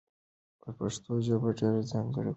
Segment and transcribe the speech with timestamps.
[0.77, 2.29] پښتو ژبه ډېر ځانګړي غږونه لري.